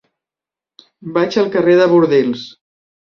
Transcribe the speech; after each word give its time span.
Vaig 1.17 1.37
al 1.41 1.51
carrer 1.57 1.77
de 1.81 1.87
Bordils. 1.95 2.47